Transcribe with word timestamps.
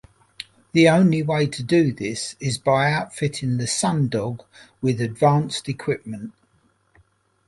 The 0.71 0.89
only 0.89 1.21
way 1.21 1.45
to 1.45 1.61
do 1.61 1.91
this 1.93 2.35
is 2.39 2.57
by 2.57 2.91
outfitting 2.91 3.57
the 3.59 3.65
SunDog 3.67 4.43
with 4.81 4.99
advanced 4.99 5.69
equipment. 5.69 6.33